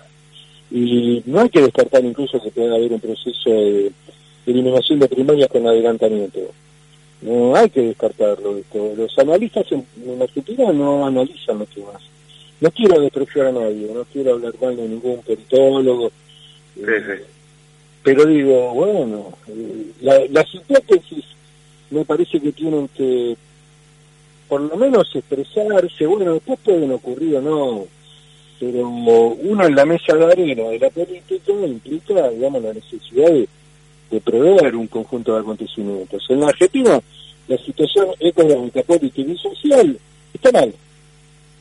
Y 0.71 1.23
no 1.27 1.41
hay 1.41 1.49
que 1.49 1.63
descartar 1.63 2.05
incluso 2.05 2.41
que 2.41 2.51
pueda 2.51 2.77
haber 2.77 2.93
un 2.93 3.01
proceso 3.01 3.51
de 3.51 3.91
eliminación 4.47 4.99
de 5.01 5.09
primarias 5.09 5.49
con 5.49 5.67
adelantamiento. 5.67 6.41
No 7.23 7.55
hay 7.57 7.69
que 7.71 7.83
descartarlo. 7.83 8.57
Esto. 8.57 8.95
Los 8.97 9.19
analistas 9.19 9.67
en, 9.73 9.85
en 10.07 10.23
Argentina 10.23 10.73
no 10.73 11.07
analizan 11.07 11.59
los 11.59 11.69
temas. 11.69 12.01
No 12.61 12.71
quiero 12.71 13.01
despreciar 13.01 13.47
a 13.47 13.53
nadie, 13.53 13.91
no 13.93 14.05
quiero 14.13 14.35
hablar 14.35 14.53
mal 14.61 14.77
de 14.77 14.87
ningún 14.89 15.21
politólogo. 15.23 16.11
Sí, 16.75 16.83
eh, 16.87 17.03
sí. 17.07 17.25
Pero 18.03 18.25
digo, 18.27 18.73
bueno, 18.75 19.33
eh, 19.49 19.93
la- 20.01 20.47
hipótesis 20.53 21.25
me 21.91 22.05
parece 22.05 22.41
que 22.41 22.53
tienen 22.53 22.89
que 22.89 23.37
por 24.49 24.61
lo 24.63 24.77
menos 24.77 25.09
expresarse, 25.15 26.07
bueno, 26.07 26.35
después 26.35 26.59
pueden 26.65 26.91
ocurrir 26.91 27.37
o 27.37 27.41
no, 27.43 27.87
pero 28.59 28.89
uno 28.89 29.65
en 29.67 29.75
la 29.77 29.85
mesa 29.85 30.15
de 30.17 30.25
arena 30.25 30.69
de 30.71 30.79
la 30.79 30.91
política 30.91 31.53
implica, 31.67 32.29
digamos, 32.31 32.63
la 32.63 32.73
necesidad 32.73 33.29
de, 33.31 33.49
de 34.11 34.21
prever 34.21 34.75
un 34.75 34.89
conjunto 34.89 35.35
de 35.35 35.41
acontecimientos. 35.41 36.25
En 36.31 36.41
la 36.41 36.49
Argentina, 36.49 37.01
la 37.47 37.59
situación 37.59 38.09
económica, 38.19 38.83
política 38.83 39.31
y 39.33 39.37
social 39.39 39.99
está 40.35 40.51
mal, 40.51 40.75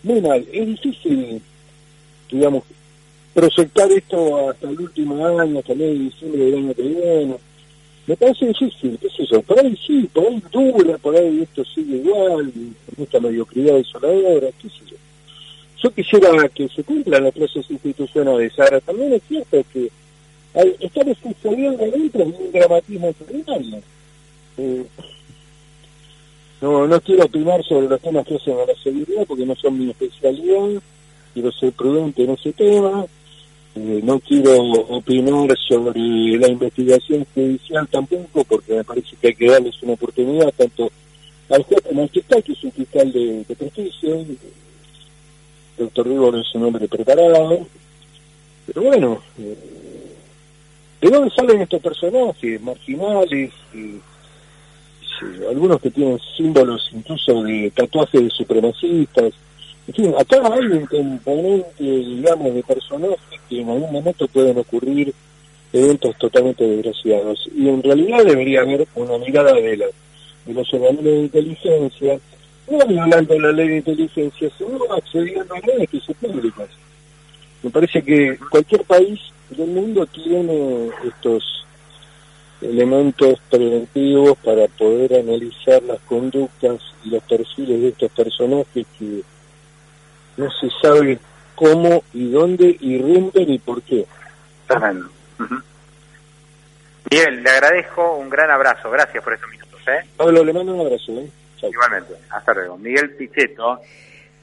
muy 0.01 0.21
mal. 0.21 0.45
Es 0.51 0.65
difícil, 0.65 1.41
digamos, 2.31 2.63
proyectar 3.39 3.91
esto 3.91 4.49
hasta 4.49 4.69
el 4.69 4.79
último 4.79 5.25
año, 5.25 5.59
hasta 5.59 5.73
el 5.73 6.09
diciembre 6.09 6.43
del 6.43 6.55
año 6.55 6.73
que 6.73 6.81
viene. 6.81 7.35
Me 8.07 8.17
parece 8.17 8.47
difícil, 8.47 8.97
qué 8.99 9.09
sé 9.09 9.25
yo. 9.31 9.41
Por 9.41 9.59
ahí 9.59 9.77
sí, 9.85 10.09
por 10.11 10.27
ahí 10.27 10.43
dura, 10.51 10.97
por 10.97 11.15
ahí 11.15 11.41
esto 11.41 11.63
sigue 11.63 11.97
igual, 11.97 12.51
con 12.51 13.03
esta 13.03 13.19
mediocridad 13.19 13.75
desoladora, 13.75 14.47
qué 14.61 14.69
sé 14.69 14.85
yo. 14.89 14.97
Yo 15.81 15.91
quisiera 15.91 16.49
que 16.49 16.67
se 16.67 16.83
cumplan 16.83 17.23
los 17.23 17.33
plazos 17.33 17.69
institucionales. 17.69 18.59
Ahora, 18.59 18.81
también 18.81 19.13
es 19.13 19.21
cierto 19.27 19.63
que 19.71 19.89
hay, 20.53 20.75
estamos 20.79 21.17
sucediendo 21.19 21.85
dentro 21.85 22.25
de 22.25 22.31
un 22.31 22.51
dramatismo 22.51 23.07
extraordinario. 23.07 23.81
Eh, 24.57 24.85
no, 26.61 26.87
no 26.87 26.99
quiero 26.99 27.23
opinar 27.23 27.63
sobre 27.63 27.87
los 27.87 28.01
temas 28.01 28.27
que 28.27 28.35
hacen 28.35 28.59
a 28.59 28.65
la 28.65 28.75
seguridad 28.83 29.25
porque 29.25 29.45
no 29.45 29.55
son 29.55 29.79
mi 29.79 29.91
especialidad, 29.91 30.81
quiero 31.33 31.51
ser 31.53 31.71
prudente 31.71 32.23
en 32.23 32.31
ese 32.31 32.51
tema. 32.51 33.05
Eh, 33.81 34.01
no 34.03 34.19
quiero 34.19 34.59
opinar 34.59 35.57
sobre 35.57 36.01
la 36.37 36.49
investigación 36.49 37.25
judicial 37.33 37.87
tampoco, 37.87 38.43
porque 38.43 38.73
me 38.73 38.83
parece 38.83 39.15
que 39.15 39.27
hay 39.27 39.35
que 39.35 39.47
darles 39.49 39.81
una 39.81 39.93
oportunidad 39.93 40.51
tanto 40.57 40.91
al 41.49 41.63
juez 41.63 41.81
penal 41.81 42.09
fiscal, 42.09 42.43
que 42.43 42.51
es 42.51 42.63
un 42.65 42.71
fiscal 42.73 43.09
de, 43.13 43.45
de 43.45 43.55
prestigio, 43.55 44.15
el 44.15 44.37
doctor 45.77 46.07
Rigo 46.07 46.35
es 46.35 46.55
un 46.55 46.63
hombre 46.63 46.89
preparado, 46.89 47.65
pero 48.65 48.81
bueno, 48.81 49.21
eh, 49.39 49.55
¿de 50.99 51.09
dónde 51.09 51.33
salen 51.33 51.61
estos 51.61 51.81
personajes 51.81 52.61
marginales? 52.61 53.51
sí, 53.71 53.95
algunos 55.49 55.79
que 55.79 55.89
tienen 55.89 56.19
símbolos 56.35 56.89
incluso 56.93 57.43
de 57.43 57.71
tatuajes 57.73 58.23
de 58.23 58.29
supremacistas. 58.29 59.33
Fin, 59.93 60.13
acá 60.19 60.37
hay 60.53 60.65
un 60.65 60.85
componente, 60.85 61.83
digamos, 61.83 62.53
de 62.53 62.63
personajes 62.63 63.39
que 63.49 63.61
en 63.61 63.69
algún 63.69 63.91
momento 63.91 64.27
pueden 64.27 64.57
ocurrir 64.57 65.13
eventos 65.73 66.15
totalmente 66.17 66.63
desgraciados. 66.63 67.49
Y 67.55 67.69
en 67.69 67.81
realidad 67.81 68.23
debería 68.23 68.61
haber 68.61 68.87
una 68.95 69.17
mirada 69.17 69.53
de, 69.53 69.77
la, 69.77 69.85
de 70.45 70.53
los 70.53 70.73
organismos 70.73 71.03
de 71.05 71.19
inteligencia, 71.19 72.19
no 72.69 72.85
violando 72.85 73.39
la 73.39 73.51
ley 73.51 73.67
de 73.67 73.77
inteligencia, 73.77 74.49
sino 74.57 74.93
accediendo 74.93 75.55
a 75.55 75.59
leyes 75.59 75.89
que 75.89 75.99
son 76.01 76.15
públicas. 76.15 76.69
Me 77.63 77.69
parece 77.69 78.03
que 78.03 78.37
cualquier 78.49 78.83
país 78.83 79.19
del 79.49 79.67
mundo 79.67 80.05
tiene 80.07 80.89
estos 81.05 81.65
elementos 82.61 83.39
preventivos 83.49 84.37
para 84.39 84.67
poder 84.67 85.15
analizar 85.15 85.81
las 85.83 85.99
conductas 86.01 86.79
y 87.03 87.09
los 87.09 87.23
perfiles 87.23 87.81
de 87.81 87.87
estos 87.89 88.11
personajes 88.11 88.85
que 88.97 89.23
no 90.39 90.49
se 90.51 90.69
sabe 90.81 91.19
cómo 91.55 92.03
y 92.13 92.31
dónde 92.31 92.75
irrumpen 92.79 93.49
y 93.49 93.59
por 93.59 93.81
qué. 93.83 94.05
Tremendo. 94.67 95.09
Ujú. 95.39 95.55
Miguel, 97.11 97.43
le 97.43 97.49
agradezco 97.49 98.15
un 98.17 98.29
gran 98.29 98.49
abrazo. 98.51 98.89
Gracias 98.91 99.23
por 99.23 99.33
estos 99.33 99.49
minutos. 99.49 99.79
¿eh? 99.87 100.05
Pablo, 100.15 100.43
le 100.43 100.53
mando 100.53 100.73
un 100.75 100.81
abrazo. 100.81 101.11
¿eh? 101.19 101.29
Igualmente. 101.63 102.13
Hasta 102.29 102.53
luego. 102.53 102.77
Miguel 102.77 103.11
Pichetto. 103.15 103.79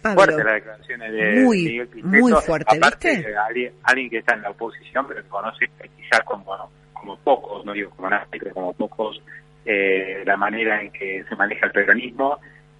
Pablo, 0.03 0.23
Fuerte 0.23 0.45
las 0.45 0.55
declaraciones 0.55 1.13
de 1.13 1.41
Muy, 1.43 1.65
Miguel 1.65 1.89
Pichetto. 1.89 2.09
muy 2.17 2.33
fuerte, 2.35 2.77
Aparte, 2.77 3.11
¿viste? 3.17 3.37
alguien, 3.37 3.73
alguien 3.83 4.11
que 4.11 4.19
está 4.19 4.35
en 4.35 4.43
la 4.43 4.51
oposición, 4.51 5.07
pero 5.09 5.23
que 5.23 5.29
conoce 5.29 5.67
quizás 5.97 6.21
como, 6.25 6.71
como 6.93 7.17
pocos, 7.19 7.65
no 7.65 7.73
digo 7.73 7.91
como 7.91 8.09
nadie, 8.11 8.27
pero 8.39 8.53
como 8.55 8.73
pocos, 8.73 9.21
eh, 9.65 10.23
la 10.25 10.37
manera 10.37 10.81
en 10.81 10.91
que 10.93 11.25
se 11.29 11.35
maneja 11.37 11.67
el 11.67 11.73
peronismo. 11.73 12.39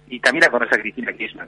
Y 0.09 0.19
también 0.19 0.43
la 0.45 0.51
conoce 0.51 0.75
a 0.75 0.79
Cristina 0.79 1.11
Kirchner. 1.13 1.47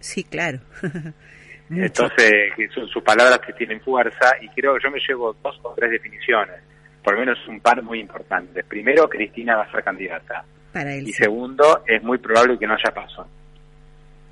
Sí, 0.00 0.24
claro. 0.24 0.58
Entonces, 1.70 2.32
que 2.56 2.68
su- 2.68 2.86
sus 2.88 3.02
palabras 3.02 3.40
que 3.46 3.52
tienen 3.52 3.80
fuerza 3.80 4.36
y 4.40 4.48
creo 4.50 4.74
que 4.74 4.80
yo 4.84 4.90
me 4.90 4.98
llevo 5.06 5.34
dos 5.42 5.58
o 5.62 5.74
tres 5.74 5.90
definiciones, 5.90 6.56
por 7.04 7.14
lo 7.14 7.20
menos 7.20 7.38
un 7.46 7.60
par 7.60 7.82
muy 7.82 8.00
importantes. 8.00 8.64
Primero, 8.64 9.08
Cristina 9.08 9.56
va 9.56 9.64
a 9.64 9.70
ser 9.70 9.84
candidata. 9.84 10.44
Para 10.72 10.94
él 10.94 11.02
Y 11.08 11.12
sí. 11.12 11.24
segundo, 11.24 11.82
es 11.86 12.02
muy 12.02 12.18
probable 12.18 12.58
que 12.58 12.66
no 12.66 12.74
haya 12.74 12.94
paso. 12.94 13.26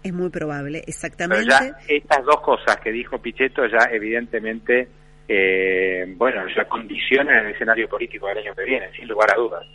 es 0.03 0.13
muy 0.15 0.31
probable, 0.31 0.79
Pero 0.81 0.91
exactamente. 0.91 1.49
ya 1.51 1.77
estas 1.89 2.25
dos 2.25 2.41
cosas 2.41 2.77
que 2.79 2.91
dijo 2.93 3.19
Pichetto 3.21 3.67
ya 3.67 3.89
evidentemente, 3.91 4.89
eh, 5.29 6.05
bueno, 6.17 6.45
ya 6.57 6.65
condicionan 6.67 7.47
el 7.47 7.53
escenario 7.55 7.89
político 7.89 8.29
del 8.29 8.39
año 8.39 8.55
que 8.55 8.65
viene, 8.65 8.91
sin 8.93 9.09
lugar 9.09 9.31
a 9.35 9.37
dudas. 9.37 9.67